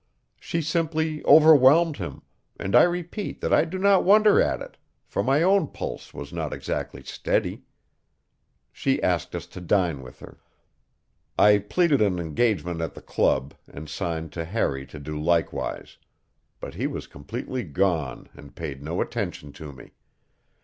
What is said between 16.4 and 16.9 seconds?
but he